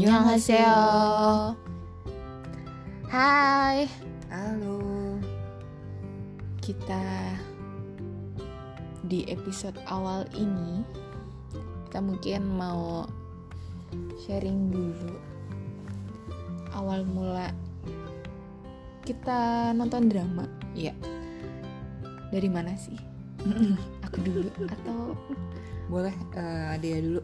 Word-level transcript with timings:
Annyeonghaseyo. 0.00 0.80
Hai, 3.12 3.84
Halo. 4.32 4.80
kita 6.64 7.36
di 9.04 9.28
episode 9.28 9.76
awal 9.92 10.24
ini 10.32 10.80
kita 11.84 12.00
mungkin 12.00 12.48
mau 12.48 13.04
sharing 14.24 14.72
dulu 14.72 15.20
awal 16.72 17.04
mula 17.04 17.52
kita 19.04 19.76
nonton 19.76 20.08
drama. 20.08 20.48
Iya. 20.72 20.96
Dari 22.32 22.48
mana 22.48 22.72
sih? 22.72 22.96
Aku 24.08 24.16
dulu 24.24 24.48
atau 24.64 25.12
Boleh 25.92 26.16
eh, 26.40 26.80
Dea 26.80 27.04
dulu. 27.04 27.20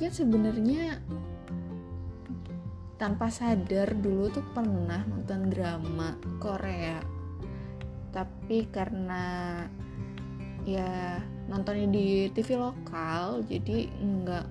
Mungkin 0.00 0.16
sebenarnya 0.16 0.96
tanpa 2.96 3.28
sadar 3.28 3.92
dulu 4.00 4.32
tuh 4.32 4.40
pernah 4.56 5.04
nonton 5.04 5.52
drama 5.52 6.16
Korea. 6.40 7.04
Tapi 8.08 8.64
karena 8.72 9.60
ya 10.64 11.20
nontonnya 11.52 11.84
di 11.92 12.32
TV 12.32 12.56
lokal, 12.56 13.44
jadi 13.44 13.92
nggak 13.92 14.46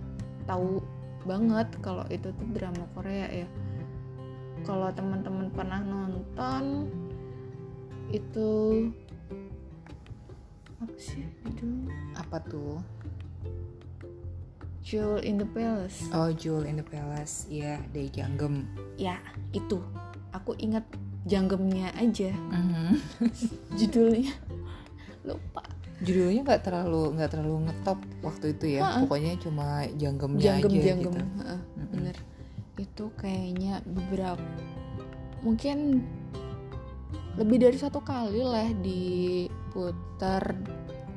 tahu 0.45 0.85
banget 1.26 1.66
kalau 1.81 2.05
itu 2.13 2.29
tuh 2.29 2.48
drama 2.54 2.85
Korea 2.93 3.26
ya 3.34 3.49
kalau 4.70 4.93
teman-teman 4.93 5.49
pernah 5.49 5.81
nonton 5.81 6.85
itu 8.13 8.49
apa 10.77 10.93
sih 10.93 11.26
judulnya 11.41 12.21
Apa 12.21 12.38
tuh? 12.45 12.77
Jewel 14.90 15.21
in 15.21 15.37
the 15.37 15.45
Palace 15.45 16.09
Oh, 16.09 16.34
Jewel 16.34 16.65
in 16.65 16.76
the 16.76 16.84
Palace. 16.84 17.45
Iya, 17.45 17.77
Dea 17.90 18.09
Janggem. 18.09 18.65
ya 18.98 19.21
itu 19.51 19.77
aku 20.32 20.57
ingat 20.57 20.82
janggemnya 21.23 21.93
aja 21.93 22.34
Mhm. 22.34 22.98
judulnya 23.79 24.34
lupa 25.21 25.62
Judulnya 25.99 26.41
nggak 26.41 26.63
terlalu 26.63 27.12
nggak 27.13 27.29
terlalu 27.29 27.67
ngetop 27.67 27.99
waktu 28.23 28.55
itu 28.55 28.65
ya. 28.71 28.82
Ha-ha. 28.82 28.99
Pokoknya 29.04 29.35
cuma 29.37 29.67
janggemnya 29.93 30.41
janggem 30.41 30.71
aja 30.71 30.82
janggem 30.82 31.13
gitu. 31.13 31.27
Heeh, 31.37 31.60
Mm-mm. 31.60 31.90
bener 31.91 32.15
itu 32.79 33.05
kayaknya 33.13 33.73
beberapa 33.84 34.40
mungkin 35.43 35.99
lebih 37.35 37.60
dari 37.60 37.76
satu 37.76 37.99
kali 37.99 38.40
lah 38.40 38.71
diputar 38.79 40.55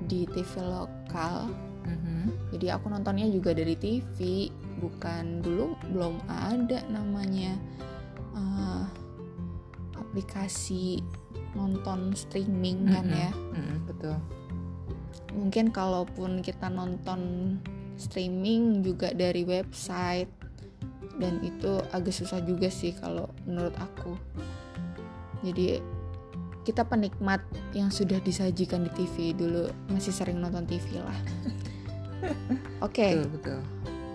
di 0.03 0.27
TV 0.27 0.51
lokal 0.59 1.47
Mhm. 1.83 2.51
jadi 2.51 2.77
aku 2.77 2.89
nontonnya 2.89 3.27
juga 3.27 3.53
dari 3.53 3.75
TV 3.75 4.49
bukan 4.79 5.41
dulu 5.41 5.75
belum 5.89 6.21
ada 6.27 6.83
namanya 6.87 7.55
eh, 8.33 8.85
aplikasi 9.95 11.01
nonton 11.53 12.13
streaming 12.13 12.87
kan 12.87 13.05
Mhm. 13.05 13.13
ya 13.15 13.31
Mhm, 13.53 13.77
Betul. 13.87 14.17
mungkin 15.33 15.67
kalaupun 15.69 16.41
kita 16.41 16.69
nonton 16.69 17.21
streaming 17.97 18.81
juga 18.81 19.13
dari 19.13 19.45
website 19.45 20.29
dan 21.17 21.41
itu 21.41 21.77
agak 21.91 22.13
susah 22.13 22.41
juga 22.41 22.69
sih 22.69 22.93
kalau 22.93 23.29
menurut 23.45 23.77
aku 23.77 24.17
jadi 25.41 25.81
kita 26.63 26.85
penikmat 26.85 27.43
yang 27.73 27.89
sudah 27.89 28.17
disajikan 28.19 28.87
di 28.87 28.91
TV 28.95 29.35
dulu 29.35 29.67
masih 29.89 30.11
sering 30.11 30.39
nonton 30.39 30.65
TV 30.65 30.97
lah 30.97 31.17
oke 32.81 33.09
Betul, 33.19 33.29
betul. 33.37 33.61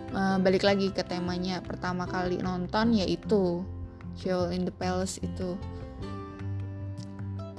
Eh, 0.07 0.38
balik 0.40 0.63
lagi 0.63 0.88
ke 0.90 1.03
temanya 1.03 1.59
pertama 1.62 2.07
kali 2.07 2.40
nonton 2.40 2.95
yaitu 2.95 3.62
Jewel 4.18 4.50
in 4.50 4.66
the 4.66 4.73
Palace 4.73 5.19
itu 5.22 5.59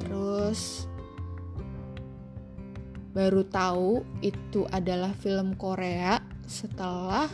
terus 0.01 0.89
baru 3.13 3.45
tahu 3.47 4.03
itu 4.25 4.65
adalah 4.73 5.13
film 5.21 5.55
Korea 5.55 6.19
setelah 6.49 7.29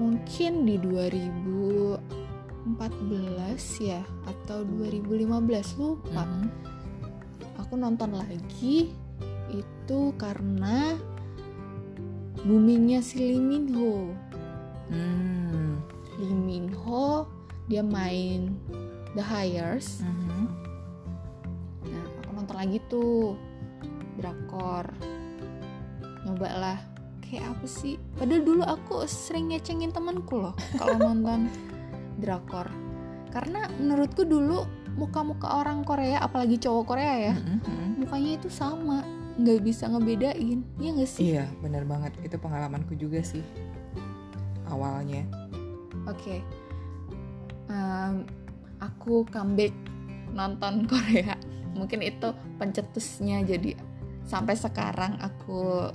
mungkin 0.00 0.64
di 0.64 0.80
2014 0.80 2.00
ya 3.84 4.00
atau 4.24 4.64
2015 4.64 5.76
lupa 5.76 6.24
Mhm. 6.24 6.48
aku 7.60 7.74
nonton 7.76 8.16
lagi 8.16 8.88
itu 9.52 10.00
karena 10.16 10.96
boomingnya 12.40 13.04
si 13.04 13.20
Lee 13.20 13.42
Min 13.42 13.68
Ho. 13.76 14.10
Hmm. 14.88 15.80
Lee 16.16 16.32
Min 16.32 16.72
Ho 16.84 17.28
dia 17.68 17.84
main 17.84 18.56
The 19.12 19.22
Hires. 19.22 20.00
Mhm. 20.00 20.44
nah 21.86 22.04
aku 22.24 22.30
nonton 22.32 22.56
lagi 22.56 22.78
tuh. 22.88 23.36
Drakor. 24.16 24.88
Nyoba 26.24 26.48
lah 26.56 26.78
kayak 27.24 27.56
apa 27.56 27.66
sih? 27.66 27.96
Padahal 28.16 28.42
dulu 28.44 28.62
aku 28.64 28.94
sering 29.08 29.52
ngecengin 29.52 29.90
temanku 29.90 30.36
loh 30.36 30.54
kalau 30.76 30.96
nonton 31.12 31.48
drakor. 32.20 32.68
Karena 33.32 33.64
menurutku 33.80 34.28
dulu 34.28 34.64
muka-muka 34.92 35.64
orang 35.64 35.88
Korea 35.88 36.20
apalagi 36.20 36.60
cowok 36.60 36.84
Korea 36.84 37.32
ya 37.32 37.34
Mhm, 37.34 37.58
mhm. 37.64 37.88
mukanya 38.04 38.30
itu 38.36 38.52
sama 38.52 39.00
nggak 39.32 39.60
bisa 39.64 39.88
ngebedain 39.88 40.60
ya 40.76 40.90
nggak 40.92 41.10
sih 41.10 41.36
Iya, 41.36 41.44
benar 41.64 41.88
banget. 41.88 42.12
Itu 42.20 42.36
pengalamanku 42.36 42.92
juga 42.96 43.24
sih. 43.24 43.40
Awalnya. 44.68 45.24
Oke, 46.08 46.40
Em, 47.72 48.26
aku 48.82 49.24
comeback 49.32 49.72
nonton 50.36 50.84
Korea. 50.90 51.36
Mungkin 51.72 52.04
itu 52.04 52.28
pencetusnya 52.60 53.40
jadi 53.48 53.72
sampai 54.28 54.52
sekarang 54.58 55.16
aku 55.22 55.88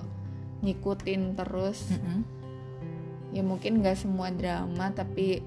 ngikutin 0.66 1.38
terus. 1.38 1.94
Mhm. 1.94 2.22
Ya 3.36 3.44
mungkin 3.46 3.84
nggak 3.84 4.00
semua 4.00 4.34
drama 4.34 4.90
tapi 4.96 5.44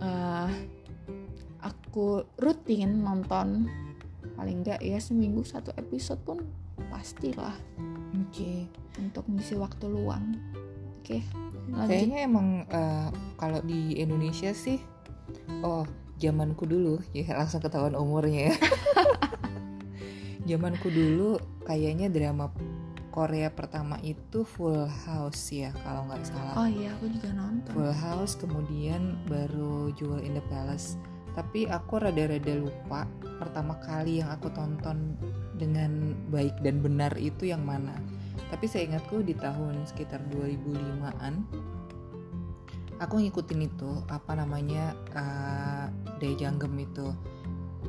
eh, 0.00 0.50
aku 1.60 2.24
rutin 2.40 3.04
nonton 3.04 3.68
paling 4.34 4.64
nggak 4.64 4.80
ya 4.80 4.96
seminggu 4.96 5.44
satu 5.44 5.76
episode 5.76 6.24
pun 6.24 6.40
pastilah 6.90 7.54
Oke. 8.18 8.66
untuk 8.98 9.24
ngisi 9.30 9.54
waktu 9.56 9.86
luang. 9.86 10.36
Oke, 11.00 11.24
lanjut. 11.72 11.88
Kayaknya 11.88 12.18
emang 12.26 12.48
eh, 12.68 13.08
kalau 13.40 13.62
di 13.64 13.96
Indonesia 13.96 14.52
sih, 14.52 14.82
oh 15.64 15.86
zamanku 16.20 16.68
dulu, 16.68 17.00
ya 17.16 17.38
langsung 17.38 17.64
ketahuan 17.64 17.96
umurnya 17.96 18.52
ya. 18.52 18.56
zamanku 20.50 20.90
dulu 20.90 21.38
kayaknya 21.62 22.10
drama 22.10 22.50
Korea 23.10 23.50
pertama 23.50 23.98
itu 24.06 24.46
Full 24.46 24.86
House 24.86 25.50
ya 25.50 25.74
kalau 25.82 26.06
nggak 26.06 26.22
salah. 26.22 26.54
Oh 26.54 26.68
iya, 26.70 26.94
aku 26.94 27.10
juga 27.10 27.34
nonton. 27.34 27.72
Full 27.74 27.94
House 27.94 28.38
kemudian 28.38 29.18
baru 29.26 29.90
Jewel 29.98 30.22
in 30.22 30.38
the 30.38 30.44
Palace. 30.46 30.94
Tapi 31.36 31.70
aku 31.70 32.02
rada-rada 32.02 32.54
lupa 32.58 33.06
pertama 33.38 33.78
kali 33.80 34.20
yang 34.20 34.28
aku 34.34 34.52
tonton 34.52 35.16
dengan 35.56 36.12
baik 36.28 36.58
dan 36.60 36.82
benar 36.82 37.14
itu 37.16 37.48
yang 37.48 37.64
mana. 37.64 37.94
Tapi 38.50 38.66
saya 38.66 38.90
ingatku 38.90 39.22
di 39.22 39.32
tahun 39.38 39.86
sekitar 39.86 40.20
2005-an 40.34 41.34
aku 43.00 43.16
ngikutin 43.24 43.60
itu 43.64 43.90
apa 44.12 44.36
namanya 44.36 44.92
uh, 45.16 45.88
Dae 46.20 46.36
Janggem 46.36 46.76
itu 46.84 47.08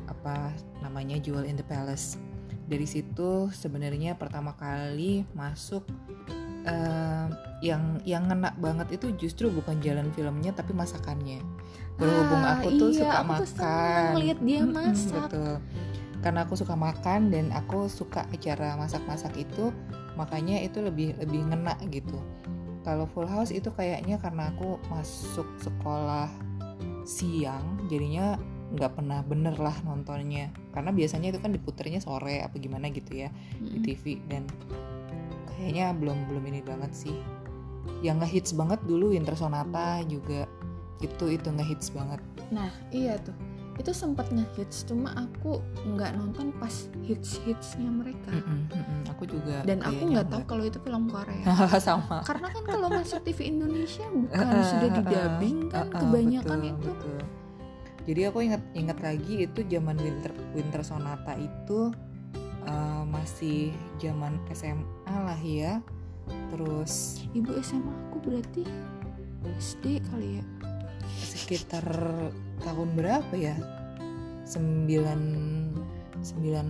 apa 0.08 0.50
namanya 0.80 1.20
Jewel 1.20 1.44
in 1.44 1.60
the 1.60 1.62
Palace. 1.68 2.16
Dari 2.66 2.88
situ 2.88 3.52
sebenarnya 3.52 4.16
pertama 4.16 4.56
kali 4.56 5.28
masuk 5.36 5.84
eh, 6.64 7.26
yang 7.62 8.02
yang 8.02 8.26
ngena 8.26 8.50
banget 8.58 8.98
itu 8.98 9.14
justru 9.16 9.46
bukan 9.48 9.78
jalan 9.78 10.10
filmnya 10.12 10.50
tapi 10.50 10.74
masakannya. 10.74 11.38
Berhubung 11.94 12.42
Ah, 12.42 12.58
aku 12.58 12.68
tuh 12.74 12.88
iya, 12.90 12.98
suka 13.04 13.14
aku 13.14 13.22
tuh 13.22 13.30
makan. 13.54 14.02
ngeliat 14.16 14.38
dia 14.42 14.60
masak. 14.64 15.24
Betul. 15.28 15.54
Karena 16.22 16.40
aku 16.46 16.54
suka 16.54 16.74
makan 16.78 17.20
dan 17.34 17.50
aku 17.50 17.90
suka 17.90 18.22
cara 18.38 18.78
masak-masak 18.78 19.34
itu, 19.36 19.74
makanya 20.14 20.62
itu 20.62 20.78
lebih 20.78 21.18
lebih 21.18 21.50
ngena 21.50 21.74
gitu. 21.90 22.14
Kalau 22.82 23.06
Full 23.10 23.26
House 23.26 23.50
itu 23.50 23.70
kayaknya 23.70 24.18
karena 24.18 24.50
aku 24.50 24.78
masuk 24.90 25.46
sekolah 25.58 26.30
siang, 27.02 27.78
jadinya 27.90 28.38
nggak 28.72 28.92
pernah 28.96 29.20
bener 29.22 29.54
lah 29.58 29.74
nontonnya. 29.82 30.50
Karena 30.70 30.90
biasanya 30.94 31.34
itu 31.34 31.38
kan 31.42 31.52
diputernya 31.52 31.98
sore 32.00 32.40
apa 32.40 32.56
gimana 32.56 32.88
gitu 32.90 33.26
ya 33.26 33.28
di 33.58 33.78
Mm-mm. 33.78 33.84
TV 33.84 34.04
dan 34.30 34.42
kayaknya 35.62 35.94
belum 35.94 36.26
belum 36.26 36.42
ini 36.50 36.60
banget 36.60 36.90
sih. 36.90 37.14
Yang 38.02 38.26
ngehits 38.26 38.50
banget 38.52 38.82
dulu 38.82 39.14
Winter 39.14 39.38
Sonata 39.38 40.02
juga 40.04 40.50
itu 40.98 41.24
itu 41.30 41.48
ngehits 41.48 41.94
banget. 41.94 42.18
Nah, 42.50 42.70
iya 42.90 43.14
tuh. 43.16 43.34
itu 43.72 43.88
sempat 43.88 44.28
ngehits 44.28 44.84
cuma 44.84 45.16
aku 45.16 45.56
nggak 45.88 46.12
nonton 46.12 46.52
pas 46.60 46.92
hits 47.08 47.40
hitsnya 47.40 47.88
mereka 47.88 48.28
Mm-mm, 48.28 48.68
mm-mm. 48.68 49.00
aku 49.08 49.24
juga 49.24 49.64
dan 49.64 49.80
aku 49.80 50.12
nggak 50.12 50.28
tahu 50.28 50.42
kalau 50.44 50.64
itu 50.68 50.76
film 50.84 51.08
Korea 51.08 51.40
sama 51.80 52.20
karena 52.20 52.52
kan 52.52 52.62
kalau 52.68 52.92
masuk 52.92 53.24
TV 53.24 53.48
Indonesia 53.48 54.04
bukan 54.12 54.44
Eh, 54.44 54.64
sudah 54.76 54.88
didubbing 54.92 55.72
kan 55.72 55.88
eh, 55.88 55.98
kebanyakan 56.04 56.58
betul, 56.60 56.68
itu 56.76 56.90
betul. 56.92 57.18
jadi 58.04 58.20
aku 58.28 58.38
ingat 58.44 58.62
ingat 58.76 58.98
lagi 59.00 59.34
itu 59.40 59.60
zaman 59.64 59.96
winter 59.96 60.32
winter 60.52 60.82
sonata 60.84 61.32
itu 61.40 61.80
eh, 62.66 63.02
masih 63.06 63.74
zaman 63.98 64.38
SMA 64.52 65.14
lah 65.14 65.40
ya. 65.40 65.80
Terus 66.54 67.24
ibu 67.34 67.50
SMA 67.60 67.92
aku 68.08 68.18
berarti 68.30 68.62
SD 69.58 69.98
kali 70.10 70.38
ya? 70.38 70.44
sekitar 71.12 71.84
tahun 72.62 72.88
berapa 72.96 73.34
ya? 73.34 73.56
Sembilan 74.46 75.20
sembilan 76.22 76.68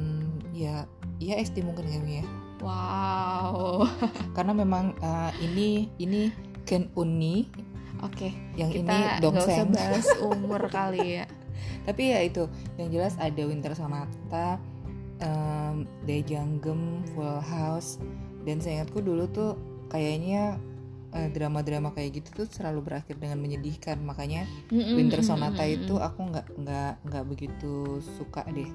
ya 0.57 0.89
ya 1.21 1.35
SD 1.39 1.63
mungkin 1.63 1.87
kayaknya 1.87 2.25
ya. 2.25 2.27
Wow. 2.63 3.87
Karena 4.37 4.53
memang 4.57 4.97
eh, 4.99 5.33
ini 5.45 5.91
ini 6.01 6.33
Ken 6.63 6.89
Uni 6.95 7.47
oke 8.03 8.29
yang 8.59 8.71
kita 8.71 8.91
ini 8.91 9.23
Dongseng. 9.23 9.71
bahas 9.75 10.07
umur 10.31 10.63
kali 10.71 11.23
ya. 11.23 11.25
Tapi 11.83 12.15
ya 12.15 12.21
itu 12.23 12.47
yang 12.79 12.91
jelas 12.91 13.15
ada 13.19 13.43
Winter 13.47 13.75
Sonata 13.75 14.59
um, 15.23 15.87
Daejanggem 16.05 17.07
Full 17.15 17.41
House. 17.43 17.99
Dan 18.43 18.59
saya 18.59 18.83
ingatku 18.83 18.99
dulu 18.99 19.31
tuh 19.31 19.55
kayaknya 19.87 20.59
eh, 21.15 21.29
drama-drama 21.31 21.95
kayak 21.95 22.23
gitu 22.23 22.43
tuh 22.43 22.47
selalu 22.51 22.83
berakhir 22.83 23.17
dengan 23.23 23.39
menyedihkan. 23.39 24.03
Makanya 24.03 24.49
Winter 24.73 25.23
Sonata 25.23 25.63
itu 25.63 25.99
aku 26.01 26.21
nggak 26.33 26.47
nggak 26.59 26.93
nggak 27.07 27.25
begitu 27.29 28.03
suka 28.19 28.43
deh. 28.51 28.69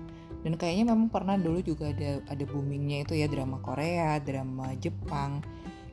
Dan 0.46 0.56
kayaknya 0.56 0.94
memang 0.96 1.12
pernah 1.12 1.36
dulu 1.36 1.60
juga 1.60 1.92
ada 1.92 2.24
ada 2.30 2.44
boomingnya 2.48 3.04
itu 3.04 3.18
ya 3.20 3.28
drama 3.28 3.60
Korea 3.60 4.16
drama 4.24 4.72
Jepang. 4.80 5.44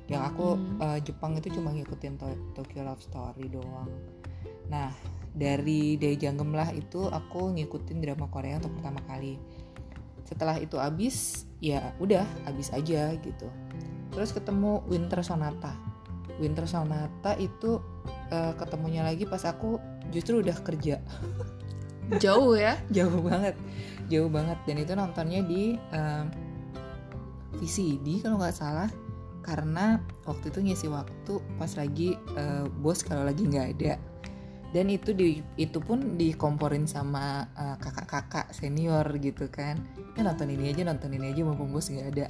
Yang 0.04 0.22
aku 0.36 0.46
Mm. 0.54 0.78
eh, 0.84 0.98
Jepang 1.00 1.32
itu 1.40 1.48
cuma 1.56 1.72
ngikutin 1.72 2.14
To- 2.20 2.42
Tokyo 2.54 2.84
Love 2.84 3.02
Story 3.02 3.48
doang. 3.48 3.88
Nah 4.68 4.92
dari 5.34 5.98
Daejanggem 5.98 6.54
lah 6.54 6.70
itu 6.70 7.10
aku 7.10 7.58
ngikutin 7.58 7.98
drama 7.98 8.30
Korea 8.30 8.62
untuk 8.62 8.78
pertama 8.78 9.02
kali 9.02 9.34
setelah 10.24 10.56
itu 10.56 10.80
abis 10.80 11.44
ya 11.60 11.92
udah 12.00 12.24
abis 12.48 12.72
aja 12.72 13.12
gitu. 13.20 13.48
Terus 14.12 14.30
ketemu 14.32 14.84
Winter 14.88 15.20
Sonata. 15.20 15.72
Winter 16.40 16.66
Sonata 16.66 17.36
itu 17.38 17.78
eh, 18.32 18.52
ketemunya 18.56 19.04
lagi 19.06 19.24
pas 19.28 19.44
aku 19.44 19.78
justru 20.10 20.40
udah 20.40 20.56
kerja. 20.64 21.00
Jauh 22.22 22.56
ya? 22.56 22.76
Jauh 22.92 23.20
banget. 23.24 23.56
Jauh 24.12 24.28
banget. 24.28 24.58
Dan 24.68 24.76
itu 24.80 24.92
nontonnya 24.92 25.40
di 25.40 25.76
em, 25.92 26.28
VCD 27.56 28.20
kalau 28.20 28.36
nggak 28.36 28.56
salah. 28.56 28.90
Karena 29.44 30.00
waktu 30.24 30.48
itu 30.48 30.58
ngisi 30.64 30.86
waktu 30.88 31.36
pas 31.60 31.72
lagi 31.76 32.16
eh, 32.16 32.64
bos 32.80 33.04
kalau 33.04 33.28
lagi 33.28 33.44
nggak 33.44 33.68
ada 33.76 34.13
dan 34.74 34.90
itu 34.90 35.14
di 35.14 35.38
itu 35.54 35.78
pun 35.78 36.18
dikomporin 36.18 36.90
sama 36.90 37.46
eh, 37.54 37.78
kakak-kakak 37.78 38.50
senior 38.50 39.06
gitu 39.22 39.46
kan. 39.46 39.78
Ya 40.18 40.26
nonton 40.26 40.50
ini 40.50 40.74
aja 40.74 40.82
nonton 40.82 41.14
ini 41.14 41.30
aja 41.30 41.46
mumpung 41.46 41.70
bos 41.70 41.86
nggak 41.86 42.10
ada. 42.10 42.26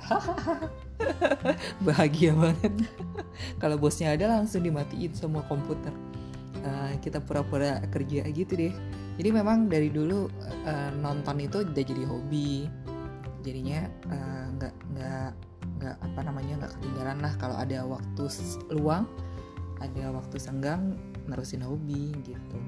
Bahagia 1.88 2.36
banget. 2.36 2.84
Kalau 3.64 3.80
bosnya 3.80 4.12
ada 4.12 4.28
langsung 4.28 4.60
dimatiin 4.60 5.16
semua 5.16 5.40
komputer. 5.48 5.96
Eh, 6.60 7.00
kita 7.00 7.24
pura-pura 7.24 7.80
kerja 7.88 8.28
gitu 8.28 8.52
deh. 8.52 8.76
Jadi 9.16 9.28
memang 9.32 9.72
dari 9.72 9.88
dulu 9.88 10.28
eh, 10.68 10.92
nonton 11.00 11.40
itu 11.40 11.64
udah 11.64 11.80
jadi 11.80 12.04
hobi. 12.04 12.68
Jadinya 13.40 13.88
nggak 14.60 14.74
nggak 14.92 15.30
nggak 15.80 15.96
apa 15.96 16.20
namanya 16.20 16.52
nggak 16.60 16.72
ketinggalan 16.76 17.18
lah 17.24 17.32
kalau 17.40 17.56
ada 17.56 17.88
waktu 17.88 18.24
luang 18.68 19.08
ada 19.80 20.04
waktu 20.14 20.36
senggang 20.38 20.94
nerusin 21.26 21.64
hobi 21.64 22.12
gitu. 22.22 22.58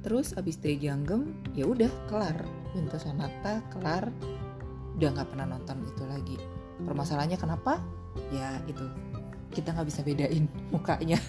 Terus 0.00 0.32
abis 0.32 0.56
dari 0.56 0.80
janggem 0.80 1.36
ya 1.52 1.68
udah 1.68 1.90
kelar. 2.08 2.40
Winter 2.72 2.96
Sonata 2.96 3.60
kelar. 3.74 4.08
Udah 4.96 5.08
nggak 5.12 5.28
pernah 5.32 5.46
nonton 5.50 5.84
itu 5.84 6.02
lagi. 6.08 6.36
Permasalahannya 6.80 7.36
kenapa? 7.36 7.78
Ya 8.32 8.56
itu 8.64 8.82
kita 9.52 9.76
nggak 9.76 9.88
bisa 9.88 10.00
bedain 10.00 10.48
mukanya. 10.72 11.20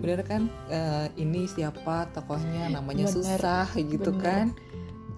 Bener 0.00 0.24
kan? 0.24 0.48
Eh, 0.70 1.06
ini 1.20 1.44
siapa 1.50 2.08
tokohnya? 2.14 2.70
Namanya 2.72 3.10
Bener, 3.10 3.36
susah 3.36 3.66
gitu 3.76 4.14
bener. 4.14 4.24
kan 4.24 4.46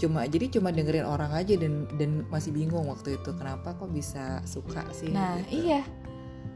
cuma 0.02 0.26
jadi 0.26 0.50
cuma 0.50 0.68
dengerin 0.68 1.06
orang 1.06 1.30
aja 1.30 1.54
dan 1.54 1.86
dan 1.94 2.26
masih 2.26 2.50
bingung 2.50 2.84
waktu 2.84 3.14
itu 3.14 3.30
kenapa 3.32 3.72
kok 3.72 3.88
bisa 3.88 4.42
suka 4.42 4.82
sih 4.90 5.08
nah 5.08 5.38
gitu. 5.46 5.62
iya 5.62 5.80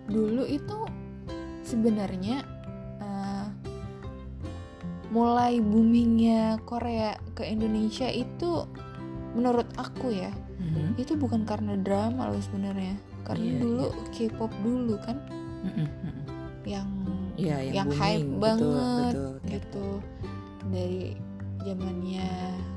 dulu 0.06 0.43
itu 0.43 0.78
sebenarnya 1.62 2.43
eh, 2.98 3.46
mulai 5.08 5.58
boomingnya 5.58 6.58
Korea 6.62 7.14
ke 7.32 7.46
Indonesia 7.46 8.06
itu 8.06 8.66
menurut 9.32 9.69
aku 9.76 10.10
ya 10.10 10.32
Mhm. 10.56 10.96
itu 10.96 11.14
bukan 11.14 11.44
karena 11.44 11.76
drama 11.76 12.26
loh 12.26 12.40
sebenarnya 12.40 12.96
karena 13.22 13.44
Iya, 13.46 13.60
dulu 13.60 13.87
K-pop 14.10 14.52
dulu 14.60 14.94
kan 14.98 15.16
Mhm, 15.62 15.87
mhm. 15.87 16.22
yang 16.64 16.88
Iya, 17.37 17.56
yang, 17.60 17.75
yang 17.75 17.88
booming, 17.88 18.00
hype 18.00 18.25
betul, 18.25 18.40
banget 18.40 19.12
betul, 19.12 19.31
K-pop. 19.37 19.50
gitu 19.52 19.87
dari 20.66 21.02
zamannya 21.67 22.29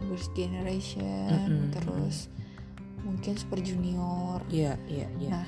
Girls' 0.01 0.33
Generation 0.33 1.29
Mm-mm, 1.29 1.69
terus 1.71 2.27
mungkin 2.99 3.33
Super 3.33 3.59
Junior 3.59 4.41
Iya, 4.47 4.75
iya, 4.85 5.07
iya. 5.15 5.29
Nah, 5.31 5.47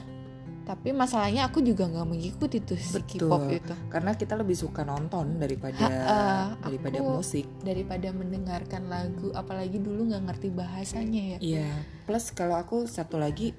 tapi 0.63 0.93
masalahnya 0.93 1.45
aku 1.45 1.59
juga 1.59 1.83
nggak 1.85 2.05
mengikuti 2.05 2.57
tuh 2.59 2.77
si. 2.77 3.01
K-pop 3.01 3.49
itu 3.49 3.73
Karena 3.87 4.13
kita 4.13 4.33
lebih 4.35 4.53
suka 4.53 4.81
nonton 4.83 5.35
daripada 5.35 5.73
Ha-ha, 5.75 6.21
daripada 6.61 6.97
aku- 6.97 7.17
musik. 7.17 7.45
daripada 7.59 8.07
mendengarkan 8.11 8.85
lagu 8.85 9.33
apalagi 9.33 9.77
dulu 9.77 10.07
nggak 10.07 10.23
ngerti 10.23 10.47
bahasanya 10.49 11.21
ya 11.27 11.37
Iya. 11.41 11.69
Plus 12.03 12.29
kalau 12.29 12.55
aku 12.55 12.85
satu 12.85 13.17
lagi 13.17 13.57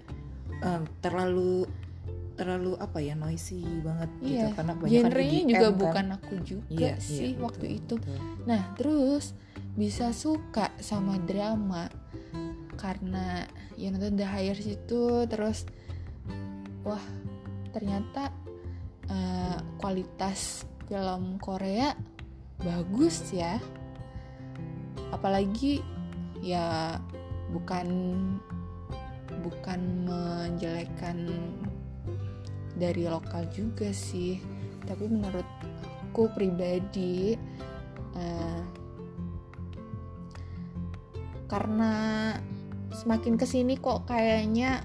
em, 0.58 0.82
terlalu 1.00 1.66
terlalu 2.32 2.74
apa 2.76 2.96
ya 2.96 3.12
noisy 3.12 3.60
banget 3.82 4.08
gitu 4.18 4.40
Iya, 4.40 4.56
karena 4.56 4.72
genrenya 4.80 5.36
EDM 5.36 5.48
juga 5.50 5.60
kan. 5.60 5.74
bukan 5.76 6.06
aku 6.16 6.34
juga 6.40 6.70
Iya, 6.72 6.94
sih 6.96 7.28
iya, 7.28 7.38
waktu 7.38 7.66
betul, 7.68 7.76
itu 7.76 7.94
betul. 7.98 8.18
nah 8.46 8.62
terus 8.72 9.24
bisa 9.72 10.12
suka 10.12 10.68
sama 10.80 11.16
drama 11.24 11.88
karena 12.76 13.48
ya 13.76 13.88
nonton 13.88 14.20
The 14.20 14.26
Hires 14.28 14.68
itu 14.68 15.24
terus 15.28 15.64
wah 16.84 17.00
ternyata 17.72 18.28
eh, 19.08 19.58
kualitas 19.80 20.68
film 20.86 21.40
Korea 21.40 21.96
bagus 22.60 23.32
ya. 23.32 23.56
Apalagi 25.12 25.80
ya 26.44 26.96
bukan 27.52 27.88
bukan 29.40 29.80
menjelekkan 30.04 31.28
dari 32.76 33.08
lokal 33.08 33.48
juga 33.48 33.88
sih. 33.92 34.40
Tapi 34.84 35.08
menurut 35.08 35.46
aku 36.12 36.28
pribadi 36.36 37.36
eh, 38.16 38.60
karena 41.52 41.92
semakin 42.96 43.36
ke 43.36 43.44
sini 43.44 43.76
kok 43.76 44.08
kayaknya 44.08 44.80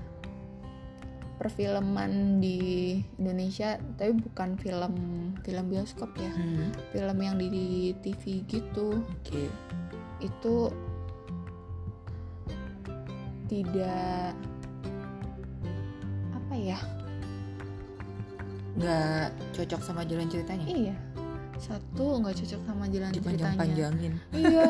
perfilman 1.39 2.43
di 2.43 3.00
Indonesia 3.15 3.79
tapi 3.95 4.19
bukan 4.19 4.59
film 4.59 4.93
film 5.47 5.65
bioskop 5.71 6.12
ya. 6.19 6.27
Hmm, 6.27 6.75
film 6.91 7.17
yang 7.24 7.39
di 7.39 7.95
TV 8.03 8.43
gitu. 8.43 9.00
Oke. 9.00 9.47
itu 10.17 10.74
tidak 13.47 14.33
apa 16.36 16.55
ya? 16.57 16.79
Nggak 18.75 19.29
cocok 19.55 19.81
sama 19.86 20.03
jalan 20.03 20.27
ceritanya. 20.27 20.67
iya 20.67 21.07
satu 21.60 22.06
nggak 22.20 22.36
cocok 22.36 22.62
sama 22.62 22.84
jalan 22.86 23.10
ceritanya 23.10 23.18
Dipanjang-panjangin. 23.18 24.14
iya 24.44 24.66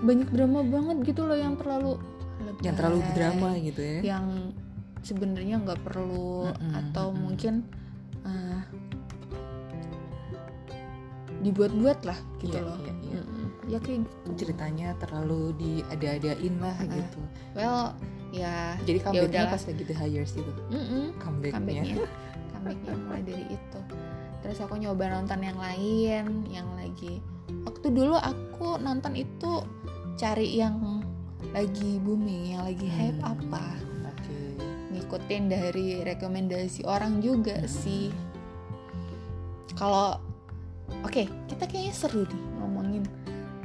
banyak 0.00 0.28
drama 0.28 0.60
banget 0.62 0.96
gitu 1.04 1.22
loh 1.22 1.34
yang 1.34 1.54
terlalu 1.54 1.98
Yang 2.60 2.74
terlalu 2.76 2.98
lebay, 2.98 3.14
drama 3.14 3.48
gitu 3.58 3.80
ya. 3.80 3.98
yang 4.06 4.26
sebenarnya 5.00 5.56
nggak 5.58 5.80
perlu 5.80 6.46
Mm-mm, 6.46 6.72
atau 6.74 7.06
mm-mm. 7.08 7.20
mungkin 7.20 7.54
eh, 8.22 8.60
dibuat-buat 11.40 11.98
lah 12.02 12.18
gitu 12.38 12.52
Iya, 12.52 12.60
loh 12.62 12.76
iya, 12.78 12.92
iya. 13.02 13.20
Mm-mm. 13.20 13.46
ya 13.66 13.78
kayak 13.78 13.98
gitu 14.04 14.28
Ceritanya 14.38 14.88
terlalu 14.98 15.56
diada-adain 15.56 16.54
lah 16.58 16.76
Mm-mm. 16.76 16.96
gitu. 16.96 17.20
well 17.54 17.96
ya 18.30 18.76
Jadi 18.80 18.98
comebacknya 19.00 19.26
udahlah. 19.42 19.50
pas 19.50 19.62
lagi 19.64 19.82
The 19.82 19.94
Hires 19.96 20.32
itu. 20.34 20.52
mm-mm. 20.68 21.04
Comebacknya. 21.16 21.56
comebacknya 21.56 21.96
comebacknya 22.52 22.92
mulai 23.00 23.22
dari 23.22 23.44
itu 23.48 23.80
terus 24.50 24.66
aku 24.66 24.82
nyoba 24.82 25.06
nonton 25.06 25.46
yang 25.46 25.54
lain 25.54 26.42
yang 26.50 26.66
lagi 26.74 27.22
waktu 27.62 27.86
dulu 27.86 28.18
aku 28.18 28.82
nonton 28.82 29.14
itu 29.14 29.62
cari 30.18 30.58
yang 30.58 31.06
lagi 31.54 32.02
booming 32.02 32.58
yang 32.58 32.66
lagi 32.66 32.90
hype 32.90 33.14
Hmm. 33.22 33.30
apa 33.30 33.64
Oke. 34.10 34.38
ngikutin 34.90 35.42
dari 35.46 36.02
rekomendasi 36.02 36.82
orang 36.82 37.22
juga 37.22 37.62
Hmm. 37.62 37.70
sih 37.70 38.10
kalau 39.78 40.18
oke 41.00 41.30
kita 41.46 41.64
kayaknya 41.64 41.94
seru 41.94 42.26
nih 42.26 42.42
ngomongin 42.58 43.06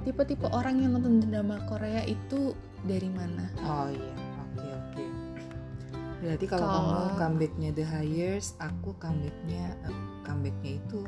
tipe-tipe 0.06 0.46
orang 0.48 0.86
yang 0.86 0.94
nonton 0.94 1.18
drama 1.20 1.66
Korea 1.66 2.06
itu 2.06 2.54
dari 2.86 3.10
mana 3.10 3.50
Oh 3.58 3.90
iya, 3.90 4.14
oke 4.46 4.68
oke. 4.70 5.04
Berarti 6.22 6.46
kalau 6.46 6.68
Kalau- 6.70 6.78
kamu 6.78 7.18
comebacknya 7.18 7.70
The 7.74 7.86
Hires, 7.86 8.54
aku 8.58 8.94
comebacknya 8.98 9.74
eh, 9.84 9.98
comebacknya 10.26 10.82
itu 10.82 11.06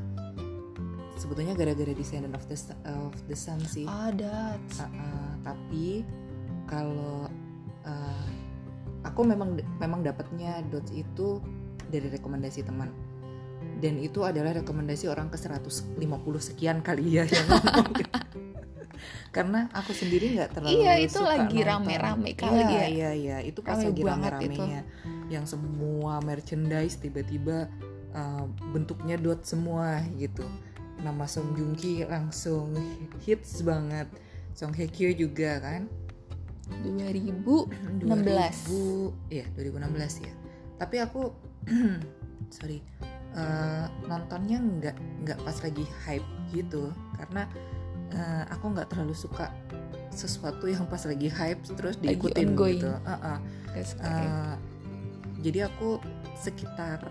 sebetulnya 1.17 1.57
gara-gara 1.57 1.91
Descendant 1.91 2.37
of 2.37 2.45
the 2.45 2.57
of 2.85 3.15
the 3.25 3.35
Sun 3.35 3.59
sih. 3.65 3.89
ada 3.89 4.55
Uh, 4.77 4.85
uh, 4.85 5.31
tapi 5.41 6.05
kalau 6.69 7.25
uh, 7.83 8.27
aku 9.01 9.25
memang 9.25 9.57
memang 9.81 10.05
dapatnya 10.05 10.61
dots 10.69 10.93
itu 10.93 11.41
dari 11.89 12.07
rekomendasi 12.13 12.61
teman. 12.63 12.93
Dan 13.81 13.97
itu 13.97 14.21
adalah 14.21 14.53
rekomendasi 14.53 15.09
orang 15.09 15.33
ke 15.33 15.37
150 15.37 15.97
sekian 16.37 16.81
kali 16.85 17.17
ya 17.17 17.25
yang 17.25 17.45
ngomong 17.49 17.89
karena 19.29 19.69
aku 19.69 19.93
sendiri 19.93 20.33
nggak 20.33 20.49
terlalu 20.57 20.81
Iya, 20.81 20.93
itu 20.97 21.21
suka 21.21 21.29
lagi 21.29 21.59
rame-rame 21.61 22.31
kali 22.33 22.57
iya, 22.57 22.65
ya. 22.65 22.85
iya 22.89 23.11
iya. 23.13 23.37
Itu 23.45 23.61
pas 23.61 23.77
Rame 23.77 23.93
lagi 23.93 24.01
rame-ramenya. 24.01 24.81
Yang 25.29 25.45
semua 25.57 26.17
merchandise 26.25 26.97
tiba-tiba 26.97 27.69
uh, 28.17 28.49
bentuknya 28.73 29.21
dot 29.21 29.45
semua 29.45 30.01
gitu. 30.17 30.43
Nama 30.97 31.29
Song 31.29 31.53
Joong 31.53 31.77
Ki 31.77 32.01
langsung 32.09 32.73
hits 33.21 33.61
banget. 33.61 34.09
Song 34.57 34.73
Hye 34.73 34.89
Kyo 34.89 35.13
juga 35.13 35.61
kan? 35.61 35.85
2000 36.81 37.37
2000 38.01 38.09
16. 38.09 39.29
Iya 39.29 39.45
2016 39.53 40.25
ya 40.25 40.33
tapi 40.77 41.01
aku 41.01 41.33
sorry 42.55 42.79
eh, 43.33 43.85
nontonnya 44.05 44.61
nggak 44.61 44.97
nggak 45.25 45.39
pas 45.43 45.57
lagi 45.61 45.85
hype 46.05 46.27
gitu. 46.53 46.93
Karena 47.17 47.43
eh, 48.13 48.43
aku 48.53 48.65
nggak 48.77 48.87
terlalu 48.93 49.13
suka 49.17 49.51
sesuatu 50.13 50.65
yang 50.65 50.87
pas 50.87 51.03
lagi 51.05 51.29
hype 51.29 51.61
terus 51.75 51.99
diikutin 51.99 52.55
gitu. 52.55 52.93
That's 53.73 53.93
okay. 53.99 54.25
Eh, 54.25 54.55
jadi 55.43 55.69
aku 55.69 56.01
sekitar 56.37 57.01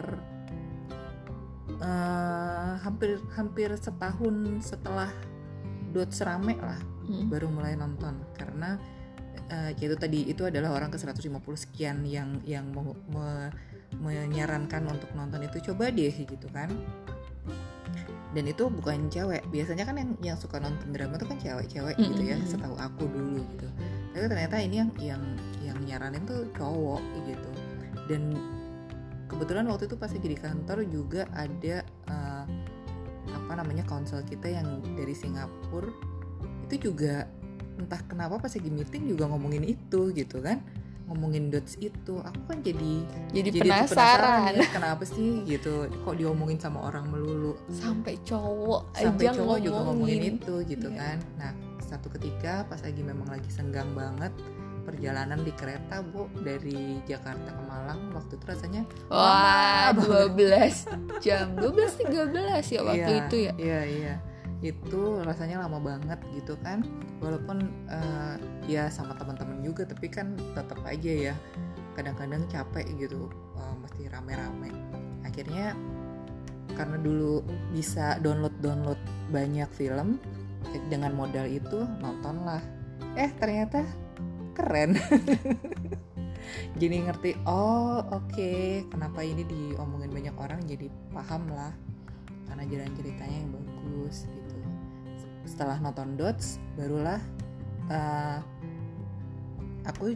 eh, 1.79 2.73
hampir 2.81 3.21
hampir 3.33 3.69
setahun 3.77 4.35
setelah 4.61 5.11
dot 5.93 6.13
serame 6.13 6.57
lah 6.57 6.81
Hmm. 7.07 7.31
baru 7.31 7.47
mulai 7.47 7.79
nonton. 7.79 8.19
Karena 8.35 8.75
eh, 9.47 9.71
ya 9.79 9.85
itu 9.87 9.95
tadi 9.95 10.27
itu 10.27 10.43
adalah 10.43 10.75
orang 10.75 10.91
ke 10.91 10.99
150 10.99 11.23
sekian 11.55 12.03
yang 12.03 12.43
yang 12.43 12.67
me- 12.75 12.99
me- 13.07 13.53
menyarankan 13.97 14.83
untuk 14.91 15.09
nonton 15.15 15.47
itu 15.47 15.71
coba 15.71 15.95
deh 15.95 16.11
gitu 16.11 16.51
kan. 16.51 16.67
Dan 18.35 18.45
itu 18.51 18.67
bukan 18.69 19.07
cewek. 19.09 19.47
Biasanya 19.49 19.87
kan 19.87 19.97
yang 19.97 20.11
yang 20.21 20.37
suka 20.37 20.59
nonton 20.59 20.91
drama 20.93 21.17
tuh 21.17 21.31
kan 21.31 21.39
cewek-cewek 21.39 21.95
gitu 21.97 22.23
ya 22.27 22.37
Mm-mm. 22.37 22.51
setahu 22.51 22.75
aku 22.77 23.07
dulu 23.07 23.41
gitu. 23.55 23.69
Tapi 24.13 24.27
ternyata 24.27 24.57
ini 24.61 24.77
yang 24.83 24.91
yang 24.99 25.23
yang 25.63 25.79
nyaranin 25.87 26.27
tuh 26.27 26.45
cowok 26.53 27.01
gitu. 27.25 27.51
Dan 28.11 28.35
kebetulan 29.27 29.67
waktu 29.67 29.87
itu 29.87 29.97
pas 29.97 30.11
lagi 30.11 30.29
di 30.29 30.39
kantor 30.39 30.79
juga 30.87 31.27
ada 31.35 31.77
eh, 31.85 32.45
apa 33.27 33.53
namanya 33.59 33.83
konsel 33.85 34.23
kita 34.23 34.47
yang 34.49 34.81
dari 34.95 35.13
Singapura. 35.13 35.91
Itu 36.67 36.91
juga 36.91 37.27
entah 37.77 38.01
kenapa 38.07 38.41
pas 38.41 38.51
lagi 38.51 38.71
meeting 38.73 39.07
juga 39.07 39.29
ngomongin 39.31 39.63
itu 39.67 40.11
gitu 40.15 40.43
kan. 40.43 40.63
Ngomongin 41.07 41.55
dots 41.55 41.79
itu. 41.79 42.19
Aku 42.19 42.41
kan 42.51 42.59
jadi 42.67 43.07
jadi, 43.31 43.51
jadi 43.51 43.51
tuh 43.51 43.63
penasaran. 43.63 44.53
ya, 44.59 44.67
kenapa 44.75 45.07
sih? 45.07 45.47
gitu. 45.47 45.87
Kok 46.03 46.19
diomongin 46.19 46.59
sama 46.59 46.83
orang 46.83 47.07
melulu. 47.07 47.55
Sampai 47.71 48.19
cowok 48.27 48.91
sampai 48.99 49.31
aja 49.31 49.39
cowok 49.39 49.59
juga 49.63 49.79
ngomongin. 49.87 50.19
ngomongin 50.19 50.23
itu 50.43 50.55
gitu 50.67 50.89
Iya. 50.91 50.99
kan. 50.99 51.17
Nah 51.39 51.53
satu 51.79 52.11
ketika 52.11 52.67
pas 52.67 52.83
lagi 52.83 52.99
memang 52.99 53.31
lagi 53.31 53.47
senggang 53.47 53.87
banget 53.95 54.35
perjalanan 54.87 55.43
di 55.43 55.51
kereta 55.51 55.99
bu 56.01 56.31
dari 56.41 57.03
Jakarta 57.03 57.51
ke 57.51 57.63
Malang 57.67 58.15
waktu 58.15 58.39
itu 58.39 58.45
rasanya 58.47 58.83
Wah, 59.11 59.91
lama 59.91 60.31
12 60.33 60.87
jam. 61.25 61.59
12 61.59 62.07
13 62.07 62.63
ya 62.71 62.81
waktu 62.87 63.11
Iya, 63.11 63.19
itu 63.27 63.37
ya. 63.37 63.53
iya 63.59 63.81
iya. 63.85 64.15
Itu 64.63 65.21
rasanya 65.21 65.67
lama 65.67 65.83
banget 65.83 66.23
gitu 66.33 66.55
kan. 66.63 66.87
Walaupun 67.19 67.59
eh, 67.91 68.35
ya 68.71 68.87
sama 68.89 69.19
teman-teman 69.19 69.61
juga 69.61 69.83
tapi 69.85 70.07
kan 70.07 70.39
tetap 70.55 70.79
aja 70.87 71.33
ya 71.33 71.35
kadang-kadang 71.93 72.47
capek 72.47 72.87
gitu. 72.97 73.27
Eh, 73.59 73.75
mesti 73.83 74.07
rame-rame. 74.07 74.71
Akhirnya 75.27 75.75
karena 76.73 76.97
dulu 76.97 77.43
bisa 77.75 78.17
download 78.23 78.55
download 78.63 79.01
banyak 79.29 79.69
film 79.75 80.17
dengan 80.89 81.13
modal 81.13 81.45
itu 81.49 81.83
nontonlah. 82.01 82.61
Eh 83.17 83.33
ternyata 83.41 83.81
keren. 84.57 84.97
Jadi 86.81 86.97
ngerti 87.09 87.31
oh 87.49 88.01
oke 88.01 88.53
kenapa 88.89 89.25
ini 89.25 89.43
diomongin 89.45 90.13
banyak 90.13 90.37
orang 90.37 90.61
jadi 90.65 90.87
paham 91.13 91.49
lah. 91.53 91.73
Karena 92.47 92.65
jalan 92.69 92.93
ceritanya 92.95 93.37
yang 93.37 93.53
bagus 93.53 94.29
gitu. 94.29 94.57
Setelah 95.49 95.81
nonton 95.81 96.15
Dots 96.15 96.61
barulah 96.77 97.21
eh, 97.91 98.39
aku 99.89 100.15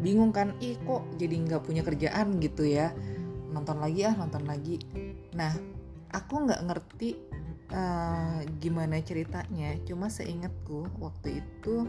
bingung 0.00 0.32
kan 0.32 0.56
ih 0.64 0.80
kok 0.80 1.04
jadi 1.20 1.36
nggak 1.48 1.62
punya 1.64 1.82
kerjaan 1.84 2.38
gitu 2.38 2.64
ya. 2.68 2.92
Nonton 3.50 3.82
lagi 3.82 4.06
ah 4.06 4.14
nonton 4.14 4.44
lagi. 4.46 4.78
Nah 5.34 5.56
aku 6.12 6.46
nggak 6.46 6.60
ngerti 6.68 7.16
eh, 7.72 8.38
gimana 8.60 9.00
ceritanya. 9.00 9.74
Cuma 9.88 10.12
seingatku 10.12 10.86
waktu 11.00 11.40
itu 11.40 11.88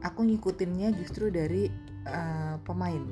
aku 0.00 0.24
ngikutinnya 0.24 0.94
justru 0.94 1.28
dari 1.28 1.66
eh, 2.04 2.54
pemain 2.62 3.02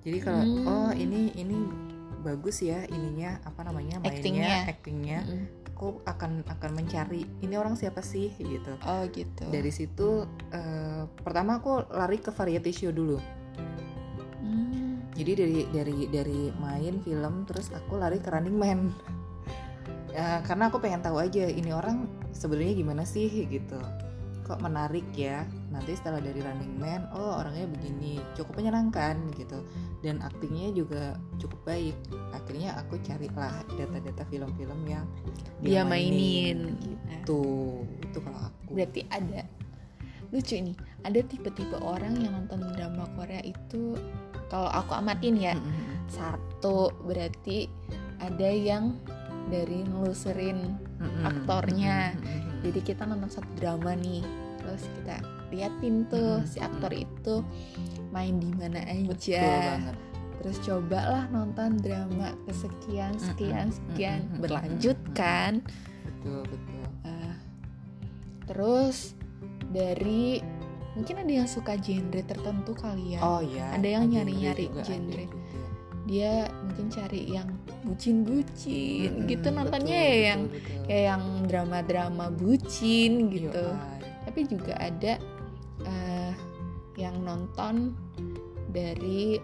jadi 0.00 0.18
kalau 0.20 0.42
Hmm. 0.42 0.66
oh 0.66 0.92
ini 0.92 1.34
ini 1.34 1.56
bagus 2.20 2.58
ya 2.58 2.82
ininya 2.86 3.38
apa 3.42 3.62
namanya 3.62 3.98
mainnya 3.98 4.18
Actingnya. 4.18 4.54
actingnya 4.66 5.20
Mm-mm. 5.22 5.46
aku 5.70 5.86
akan 6.02 6.42
akan 6.44 6.70
mencari 6.74 7.22
ini 7.40 7.54
orang 7.54 7.74
siapa 7.74 8.02
sih 8.02 8.34
gitu 8.34 8.74
Oh 8.82 9.02
gitu. 9.08 9.46
dari 9.46 9.70
situ 9.70 10.22
eh, 10.50 11.02
pertama 11.16 11.58
aku 11.58 11.86
lari 11.88 12.18
ke 12.18 12.30
variety 12.30 12.72
show 12.72 12.90
dulu 12.90 13.18
Hmm. 14.36 15.02
jadi 15.12 15.32
dari 15.34 15.58
dari 15.70 15.96
dari 16.06 16.40
main 16.54 16.98
film 17.00 17.42
terus 17.44 17.70
aku 17.70 17.96
lari 17.96 18.18
ke 18.18 18.28
Running 18.28 18.54
Man 18.54 18.80
Ya, 20.08 20.40
karena 20.40 20.72
aku 20.72 20.80
pengen 20.80 21.04
tahu 21.04 21.20
aja 21.20 21.44
ini 21.44 21.70
orang 21.70 22.08
sebenarnya 22.32 22.72
gimana 22.74 23.04
sih 23.04 23.28
gitu 23.44 23.76
kok 24.42 24.64
menarik 24.64 25.04
ya 25.12 25.44
nanti 25.76 25.92
setelah 25.92 26.24
dari 26.24 26.40
Running 26.40 26.74
Man 26.80 27.04
oh 27.12 27.36
orangnya 27.36 27.68
begini 27.68 28.16
cukup 28.32 28.56
menyenangkan 28.64 29.28
gitu 29.36 29.60
dan 30.00 30.24
aktingnya 30.24 30.72
juga 30.72 31.20
cukup 31.36 31.60
baik 31.68 31.96
akhirnya 32.32 32.72
aku 32.80 32.96
carilah 33.04 33.60
data-data 33.76 34.24
film-film 34.32 34.80
yang 34.88 35.04
Dia 35.60 35.84
mainin. 35.84 36.80
gitu 36.80 37.84
itu 38.00 38.18
kalau 38.24 38.40
aku 38.48 38.72
Berarti 38.72 39.04
ada 39.12 39.44
lucu 40.34 40.58
nih. 40.58 40.74
Ada 41.06 41.22
tipe-tipe 41.22 41.78
orang 41.78 42.18
yang 42.18 42.34
nonton 42.34 42.66
drama 42.74 43.06
Korea 43.14 43.38
itu 43.46 43.94
kalau 44.50 44.66
aku 44.72 44.96
amatin 44.98 45.36
ya 45.38 45.54
Mm-mm. 45.54 46.10
satu 46.10 46.90
berarti 47.06 47.70
ada 48.18 48.48
yang 48.50 48.98
dari 49.46 49.86
nelusurin 49.86 50.74
Mm-mm. 50.98 51.22
aktornya. 51.22 52.16
Mm-mm. 52.18 52.64
jadi 52.66 52.80
kita 52.82 53.02
nonton 53.06 53.30
satu 53.30 53.46
drama 53.54 53.94
nih 53.94 54.26
terus 54.58 54.82
kita 54.98 55.22
liatin 55.48 56.06
tuh 56.06 56.40
Mm-mm, 56.40 56.48
si 56.48 56.58
aktor 56.58 56.90
itu 56.90 57.42
main 58.10 58.36
di 58.36 58.50
mana 58.50 58.80
betul 59.04 59.14
aja 59.14 59.46
banget. 59.76 59.96
Terus 60.36 60.56
cobalah 60.62 61.24
nonton 61.28 61.78
drama 61.78 62.34
kesekian 62.44 63.16
sekian 63.16 63.66
Mm-mm, 63.66 63.76
sekian. 63.76 64.20
mm-mm, 64.26 64.40
berlanjut 64.40 64.98
kan? 65.12 65.64
Betul 66.04 66.40
betul. 66.46 66.82
Eh, 67.02 67.34
terus 68.44 69.14
dari 69.66 70.38
mungkin 70.92 71.16
ada 71.18 71.32
yang 71.34 71.48
suka 71.50 71.74
genre 71.76 72.22
tertentu 72.22 72.72
kali 72.72 73.14
ya? 73.14 73.20
Oh 73.20 73.40
ya 73.40 73.74
Ada 73.74 73.88
yang 73.98 74.04
nyari-nyari 74.08 74.66
juga 74.66 74.80
ada 74.80 74.88
genre. 74.88 75.24
dia 76.06 76.46
mungkin 76.62 76.86
cari 76.86 77.26
yang 77.26 77.50
bucin-bucin 77.82 79.10
Mm-mm, 79.10 79.26
gitu 79.26 79.48
nontonnya 79.50 79.90
betul, 79.90 80.06
ya 80.06 80.14
betul, 80.14 80.22
yang 80.22 80.40
betul. 80.46 80.82
kayak 80.86 81.04
yang 81.04 81.22
drama-drama 81.44 82.26
bucin 82.30 83.12
gitu. 83.28 83.66
Iya, 83.66 83.98
tapi 84.22 84.40
juga 84.46 84.74
ada 84.78 85.12
yang 86.96 87.20
nonton 87.20 87.92
dari 88.72 89.36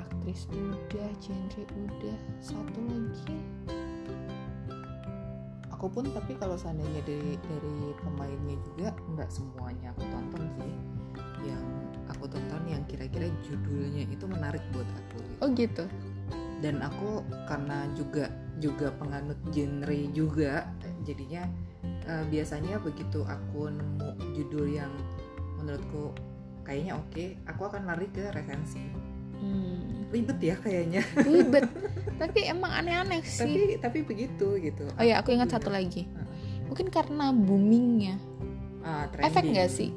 aktris 0.00 0.48
udah 0.52 1.10
genre 1.20 1.62
udah 1.76 2.18
satu 2.40 2.80
lagi. 2.88 3.36
Aku 5.76 5.92
pun 5.92 6.08
tapi 6.08 6.32
kalau 6.40 6.56
seandainya 6.56 7.04
dari 7.04 7.36
dari 7.36 7.92
pemainnya 8.00 8.56
juga 8.72 8.88
nggak 9.12 9.28
semuanya 9.28 9.92
aku 9.92 10.02
tonton 10.08 10.44
sih. 10.56 10.74
Yang 11.44 11.64
aku 12.16 12.24
tonton 12.32 12.62
yang 12.64 12.82
kira-kira 12.88 13.28
judulnya 13.44 14.08
itu 14.08 14.24
menarik 14.24 14.64
buat 14.72 14.88
aku 14.88 15.16
gitu. 15.20 15.36
oh 15.44 15.48
gitu? 15.52 15.84
Dan 16.64 16.80
aku 16.80 17.20
karena 17.44 17.84
juga 17.92 18.32
juga 18.56 18.88
penganut 18.96 19.36
genre 19.52 20.00
juga 20.16 20.64
jadinya 21.04 21.44
eh, 21.84 22.24
biasanya 22.32 22.80
begitu 22.80 23.20
aku 23.28 23.68
nemu 23.68 24.10
judul 24.32 24.64
yang 24.72 24.88
menurutku 25.66 26.14
kayaknya 26.62 26.94
oke. 26.94 27.24
Aku 27.50 27.66
akan 27.66 27.90
lari 27.90 28.06
ke 28.14 28.30
resensi. 28.30 28.86
Hmm, 29.36 30.06
ribet 30.14 30.38
ya 30.38 30.56
kayaknya. 30.62 31.02
Ribet. 31.18 31.66
Tapi 32.22 32.46
emang 32.46 32.70
aneh-aneh 32.70 33.20
sih. 33.26 33.42
Tapi 33.42 33.60
tapi 33.82 33.98
begitu 34.06 34.56
gitu. 34.62 34.86
Oh 34.96 35.04
ya 35.04 35.18
aku 35.20 35.34
ingat 35.34 35.50
satu 35.50 35.68
lagi. 35.68 36.06
Mungkin 36.70 36.88
karena 36.88 37.34
boomingnya. 37.34 38.16
Ah, 38.86 39.10
efek 39.20 39.50
nggak 39.50 39.68
sih? 39.68 39.90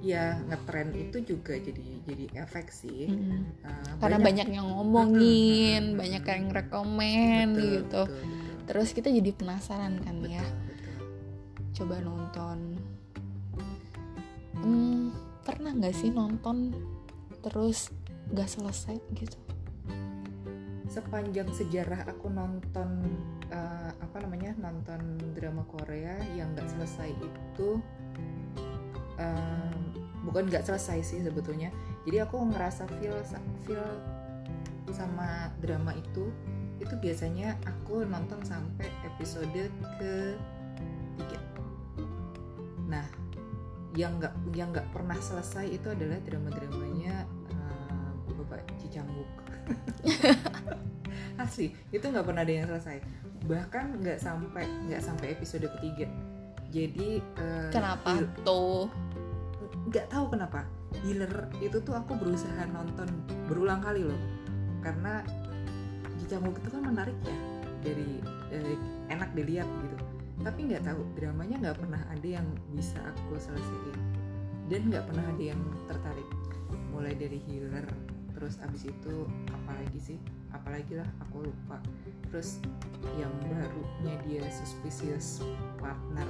Ya 0.00 0.40
ngetren 0.48 0.94
itu 0.94 1.20
juga 1.20 1.58
jadi 1.58 1.84
jadi 2.06 2.24
efek 2.46 2.72
sih. 2.72 3.10
Mm-mm. 3.12 3.66
Ah, 3.66 3.98
karena 4.00 4.18
banyak, 4.22 4.46
yang 4.50 4.66
ngomongin 4.72 5.92
Mm-mm. 5.92 6.00
banyak 6.00 6.22
yang 6.24 6.46
rekomen 6.50 7.46
Betul, 7.52 7.62
gitu. 7.62 8.02
betul, 8.08 8.22
betul, 8.22 8.62
terus 8.66 8.88
kita 8.94 9.08
jadi 9.10 9.30
penasaran 9.34 9.98
kan 10.02 10.16
betul, 10.22 10.34
ya 10.38 10.44
betul. 10.46 10.96
coba 11.82 11.94
nonton 12.02 12.58
hmm, 14.62 15.12
pernah 15.42 15.74
nggak 15.74 15.94
sih 15.94 16.10
nonton 16.14 16.72
terus 17.42 17.90
nggak 18.30 18.48
selesai 18.48 18.96
gitu? 19.18 19.38
Sepanjang 20.86 21.50
sejarah 21.50 22.06
aku 22.06 22.30
nonton 22.30 23.02
eh, 23.50 23.90
apa 23.92 24.16
namanya 24.22 24.54
nonton 24.60 25.18
drama 25.34 25.66
Korea 25.66 26.16
yang 26.38 26.54
nggak 26.54 26.68
selesai 26.68 27.10
itu 27.10 27.80
em, 29.18 29.76
bukan 30.24 30.48
nggak 30.48 30.64
selesai 30.64 31.02
sih 31.02 31.20
sebetulnya. 31.24 31.74
Jadi 32.06 32.16
aku 32.22 32.38
ngerasa 32.52 32.86
feel 32.98 33.18
feel 33.66 33.84
sama 34.92 35.48
drama 35.64 35.96
itu 35.96 36.28
itu 36.82 36.94
biasanya 36.98 37.54
aku 37.62 38.02
nonton 38.02 38.42
sampai 38.42 38.90
episode 39.06 39.70
ke 40.02 40.34
yang 43.92 44.16
nggak 44.16 44.32
yang 44.56 44.72
nggak 44.72 44.88
pernah 44.88 45.16
selesai 45.20 45.68
itu 45.68 45.92
adalah 45.92 46.16
drama-dramanya 46.24 47.28
eh, 47.52 48.32
Bapak 48.32 48.64
Cicangguk. 48.80 49.28
Asli 51.42 51.76
itu 51.92 52.04
nggak 52.04 52.24
pernah 52.24 52.42
ada 52.44 52.52
yang 52.52 52.66
selesai. 52.68 53.04
Bahkan 53.44 54.00
nggak 54.00 54.18
sampai 54.20 54.64
nggak 54.88 55.02
sampai 55.04 55.26
episode 55.36 55.68
ketiga. 55.78 56.08
Jadi 56.72 57.20
eh, 57.20 57.68
kenapa 57.68 58.16
Heal- 58.16 58.32
tuh? 58.44 58.88
Nggak 59.92 60.08
tahu 60.08 60.24
kenapa. 60.32 60.64
Healer 61.04 61.48
itu 61.60 61.80
tuh 61.80 61.96
aku 61.96 62.16
berusaha 62.16 62.64
nonton 62.68 63.08
berulang 63.48 63.84
kali 63.84 64.04
loh. 64.04 64.20
Karena 64.80 65.20
Jicanguk 66.20 66.56
itu 66.60 66.68
kan 66.72 66.82
menarik 66.84 67.16
ya. 67.24 67.38
Dari, 67.82 68.22
dari 68.46 68.74
enak 69.10 69.34
dilihat 69.34 69.66
gitu 69.66 70.21
tapi 70.42 70.66
nggak 70.66 70.82
tahu 70.86 71.02
dramanya 71.14 71.56
nggak 71.62 71.78
pernah 71.78 72.02
ada 72.10 72.28
yang 72.28 72.46
bisa 72.74 72.98
aku 73.02 73.38
selesaiin. 73.38 73.98
Dan 74.66 74.90
nggak 74.90 75.06
pernah 75.10 75.24
ada 75.26 75.42
yang 75.42 75.62
tertarik. 75.86 76.28
Mulai 76.90 77.14
dari 77.14 77.38
healer 77.46 77.86
terus 78.34 78.58
abis 78.58 78.90
itu 78.90 79.26
apalagi 79.54 79.98
sih? 80.02 80.18
Apalagi 80.50 80.98
lah 80.98 81.08
aku 81.22 81.46
lupa. 81.46 81.78
Terus 82.28 82.58
yang 83.18 83.32
barunya 83.46 84.14
dia 84.26 84.44
suspicious 84.50 85.46
partner. 85.78 86.26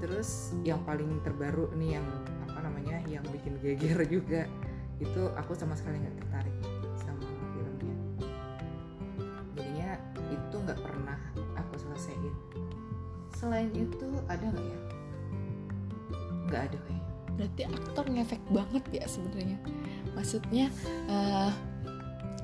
Terus 0.00 0.56
yang 0.64 0.80
paling 0.84 1.20
terbaru 1.24 1.72
nih 1.76 2.00
yang 2.00 2.06
apa 2.48 2.58
namanya 2.64 3.00
yang 3.08 3.24
bikin 3.28 3.60
geger 3.60 4.00
juga 4.18 4.48
itu 4.96 5.28
aku 5.36 5.52
sama 5.52 5.76
sekali 5.76 6.00
nggak 6.00 6.16
tertarik 6.24 6.75
selain 13.56 13.72
itu 13.72 14.08
ada 14.28 14.52
nggak 14.52 14.68
ya? 14.68 14.80
Nggak 16.44 16.62
ada 16.68 16.78
kayaknya 16.84 17.04
berarti 17.36 17.62
aktor 17.64 18.04
ngefek 18.12 18.42
banget 18.52 18.84
ya 18.92 19.04
sebenarnya. 19.08 19.58
Maksudnya 20.12 20.66
eh, 21.08 21.50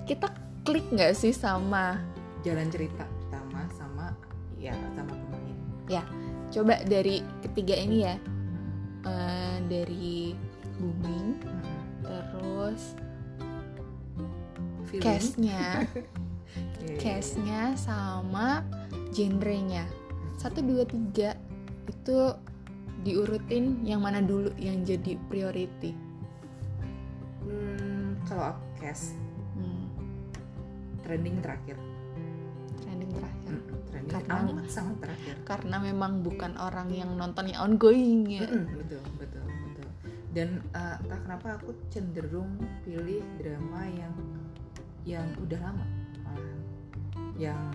kita 0.08 0.32
klik 0.64 0.88
nggak 0.88 1.12
sih 1.12 1.36
sama 1.36 2.00
jalan 2.48 2.72
cerita 2.72 3.04
pertama 3.04 3.60
sama 3.76 4.16
ya 4.56 4.72
sama 4.96 5.12
pemain. 5.12 5.56
Coba 6.48 6.80
dari 6.88 7.20
ketiga 7.44 7.76
ini 7.76 8.08
ya. 8.08 8.16
Eh, 9.04 9.56
dari 9.68 10.32
booming 10.80 11.36
terus 12.00 12.96
Iya, 14.92 15.00
iya, 15.40 15.64
iya. 16.84 16.96
castnya 17.00 17.62
sama 17.80 18.60
genrenya 19.16 19.88
satu 20.42 20.58
dua 20.58 20.82
tiga 20.82 21.38
itu 21.86 22.34
diurutin 23.06 23.78
yang 23.86 24.02
mana 24.02 24.18
dulu 24.18 24.50
yang 24.58 24.82
jadi 24.82 25.14
priority. 25.30 25.94
Hmm, 27.46 28.18
kalau 28.26 28.50
aku 28.50 28.62
cast 28.82 29.14
hmm, 29.54 29.86
trending 31.06 31.38
terakhir. 31.38 31.78
Trending 32.82 33.10
terakhir. 33.14 33.50
Hmm, 33.54 33.62
trending 33.86 34.10
Karena- 34.10 34.50
amat 34.50 34.66
sangat 34.66 34.96
terakhir. 34.98 35.34
karena 35.46 35.76
memang 35.78 36.26
bukan 36.26 36.58
orang 36.58 36.90
yang 36.90 37.14
nontonnya 37.14 37.62
ongoing 37.62 38.26
ya. 38.26 38.42
Mm-mm, 38.42 38.66
betul 38.82 39.02
betul 39.22 39.46
betul. 39.46 39.88
Dan 40.34 40.48
uh, 40.74 40.98
entah 40.98 41.18
kenapa 41.22 41.46
aku 41.62 41.70
cenderung 41.86 42.58
pilih 42.82 43.22
drama 43.38 43.86
yang 43.94 44.14
yang 45.02 45.26
udah 45.38 45.58
lama 45.62 45.86
yang 47.34 47.74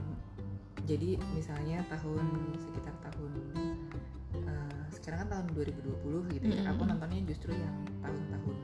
jadi 0.88 1.20
misalnya 1.32 1.84
tahun 1.88 2.24
sekitar 2.58 2.96
tahun 3.04 3.32
uh, 4.42 4.82
sekarang 4.90 5.22
kan 5.22 5.30
tahun 5.30 5.46
2020 5.52 6.34
gitu 6.34 6.46
ya 6.48 6.64
aku 6.66 6.80
Mm-mm. 6.80 6.90
nontonnya 6.90 7.20
justru 7.28 7.52
yang 7.52 7.76
tahun-tahun 8.00 8.56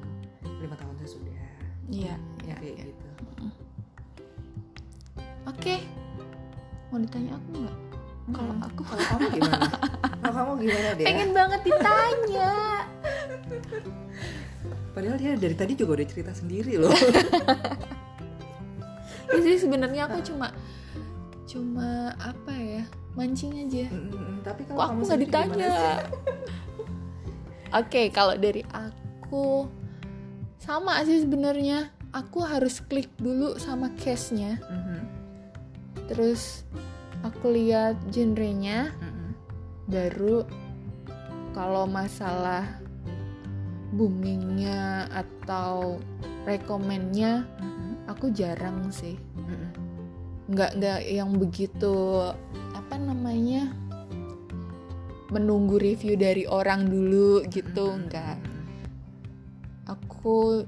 lima 0.57 0.73
tahun 0.73 0.95
sesudah. 0.97 1.38
Iya 1.86 2.15
ya 2.41 2.41
iya, 2.41 2.55
kayak 2.55 2.73
iya. 2.73 2.83
gitu. 2.88 3.07
Oke. 5.43 5.75
Mau 6.88 6.97
ditanya 6.97 7.36
aku 7.36 7.49
nggak? 7.59 7.77
Kalau 8.23 8.53
Mm, 8.53 8.63
aku- 8.63 8.86
kalau 8.88 9.03
kamu 9.05 9.25
gimana? 9.36 9.67
Kalau 10.23 10.33
kamu 10.39 10.53
gimana 10.63 10.89
deh 10.95 11.03
pengen 11.03 11.29
banget 11.36 11.62
ditanya. 11.62 12.51
Padahal 14.95 15.17
dia 15.19 15.36
dari 15.36 15.51
tadi 15.51 15.75
juga 15.75 15.99
udah 15.99 16.07
cerita 16.07 16.31
sendiri 16.31 16.79
loh. 16.79 16.95
Jadi 19.33 19.57
sebenarnya 19.57 20.05
aku 20.07 20.21
cuma 20.23 20.52
mancing 23.23 23.53
aja. 23.63 23.88
Mm-mm, 23.88 24.43
tapi 24.43 24.67
kalau 24.67 24.77
kok 24.77 24.83
kamu 24.83 24.91
aku 24.99 25.03
nggak 25.07 25.21
ditanya? 25.23 25.71
oke 27.79 28.01
kalau 28.12 28.36
dari 28.36 28.62
aku 28.67 29.71
sama 30.59 30.99
sih 31.07 31.23
sebenarnya. 31.23 31.88
Aku 32.13 32.45
harus 32.45 32.77
klik 32.86 33.09
dulu 33.17 33.57
sama 33.57 33.89
case-nya. 33.97 34.62
Mhm, 34.69 34.99
terus 36.12 36.62
aku 37.23 37.49
lihat 37.49 37.95
genrenya. 38.12 38.91
Mhm. 38.99 39.12
baru 39.83 40.47
kalau 41.51 41.83
masalah 41.83 42.63
boomingnya 43.91 45.12
atau 45.12 45.99
rekomennya 46.45 47.43
Mhm, 47.59 48.07
aku 48.07 48.31
jarang 48.31 48.88
sih. 48.89 49.19
Mhm. 49.36 49.67
nggak 50.53 50.71
nggak 50.77 50.99
yang 51.07 51.31
begitu 51.36 52.29
apa 52.93 53.10
namanya 53.10 53.73
menunggu 55.34 55.82
review 55.82 56.13
dari 56.13 56.45
orang 56.45 56.86
dulu 56.86 57.41
gitu 57.49 57.89
Mhm, 57.89 58.06
enggak. 58.06 58.38
Aku 59.89 60.62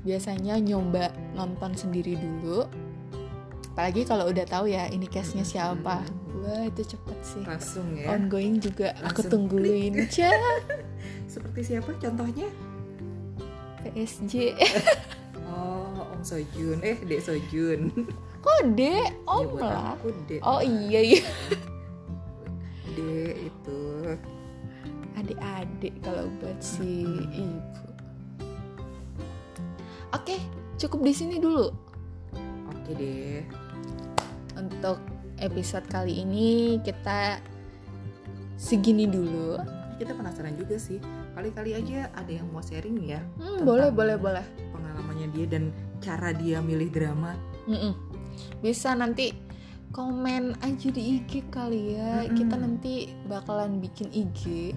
biasanya 0.00 0.56
nyoba 0.64 1.12
nonton 1.36 1.76
sendiri 1.76 2.16
dulu. 2.16 2.64
Apalagi 3.76 4.08
kalau 4.08 4.32
udah 4.32 4.48
tahu 4.48 4.72
ya 4.72 4.88
ini 4.88 5.12
case-nya 5.12 5.44
siapa. 5.44 6.08
Wah 6.40 6.64
itu 6.64 6.96
cepet 6.96 7.18
sih. 7.20 7.44
Langsung 7.44 8.00
ya. 8.00 8.16
Ongoing 8.16 8.64
juga 8.64 8.96
aku 9.04 9.28
Langsung 9.28 9.52
tungguin. 9.52 9.92
Aja 10.08 10.32
seperti 11.28 11.76
siapa 11.76 11.92
contohnya? 12.00 12.48
PSG 13.84 14.56
oh 14.56 14.64
Om 14.64 15.17
Sojun. 16.22 16.78
Eh 16.82 16.98
Dek 17.02 17.20
Sojun. 17.22 17.90
Kode 18.44 19.02
ya 19.02 19.10
om 19.26 19.50
buat 19.50 19.62
lah? 19.66 19.94
aku 19.98 20.14
Dek. 20.26 20.40
Oh 20.42 20.62
iya 20.62 21.00
iya. 21.02 21.22
Dek 22.94 23.34
itu. 23.50 23.80
Adik-adik 25.14 25.94
kalau 26.00 26.30
buat 26.38 26.58
si 26.62 27.04
ibu. 27.34 27.84
Oke 30.14 30.38
cukup 30.78 31.02
di 31.02 31.12
sini 31.12 31.36
dulu. 31.36 31.68
Oke 32.70 32.90
deh 32.94 33.42
untuk 34.56 34.98
episode 35.38 35.86
kali 35.86 36.22
ini 36.22 36.78
kita 36.82 37.38
segini 38.54 39.06
dulu. 39.06 39.58
kita 39.98 40.14
penasaran 40.14 40.54
juga 40.54 40.78
sih. 40.78 41.02
Kali-kali 41.34 41.74
aja 41.74 42.06
ada 42.14 42.30
yang 42.30 42.46
mau 42.50 42.62
sharing 42.62 43.02
ya 43.02 43.18
Hmm, 43.34 43.66
boleh, 43.66 43.90
boleh, 43.90 44.14
boleh. 44.14 44.46
pengalamannya 44.70 45.26
dia 45.34 45.46
dan 45.50 45.74
cara 46.08 46.32
dia 46.32 46.64
milih 46.64 46.88
drama 46.88 47.36
Mm-mm. 47.68 47.92
Bisa 48.64 48.96
nanti 48.96 49.36
komen 49.92 50.56
aja 50.64 50.88
di 50.88 51.20
IG 51.20 51.52
kali 51.52 52.00
ya. 52.00 52.24
Mm-mm. 52.24 52.36
Kita 52.36 52.54
nanti 52.56 53.12
bakalan 53.28 53.76
bikin 53.78 54.08
IG 54.08 54.72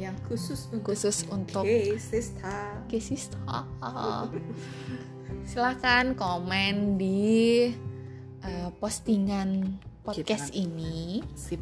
yang 0.00 0.16
khusus 0.24 0.72
untuk 0.72 0.94
khusus 0.96 1.28
untuk 1.28 1.66
Hey 1.66 1.98
sister 2.00 2.80
Kesis. 2.88 3.28
Silahkan 5.50 6.14
komen 6.14 6.96
di 6.96 7.68
eh, 8.40 8.70
postingan 8.78 9.76
podcast 10.06 10.54
ini. 10.54 11.20
sip 11.34 11.60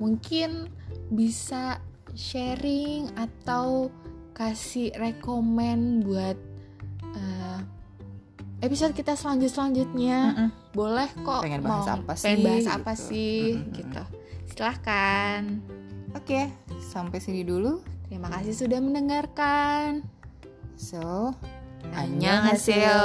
Mungkin 0.00 0.66
bisa 1.12 1.78
sharing 2.16 3.12
atau 3.14 3.92
kasih 4.32 4.90
rekomen 4.96 6.02
buat 6.02 6.34
episode 8.62 8.92
kita 8.92 9.12
selanjut 9.12 9.50
selanjutnya. 9.50 10.48
Boleh 10.70 11.10
kok. 11.18 11.42
Pengen 11.42 11.60
bahas 11.60 11.84
mau- 11.84 11.96
apa 11.98 12.12
Pengen 12.14 12.22
sih, 12.32 12.42
bahas 12.42 12.62
gitu. 12.62 12.72
apa 12.72 12.92
sih? 12.94 13.38
Mm-mm. 13.52 13.74
Gitu. 13.74 14.02
Silahkan. 14.48 15.42
oke 16.12 16.40
sampai 16.84 17.18
sini 17.18 17.40
dulu 17.40 17.80
Terima 18.04 18.28
kasih 18.28 18.52
sudah 18.54 18.78
mendengarkan. 18.78 20.04
so 20.76 21.32
Annyeonghaseyo. 21.90 23.00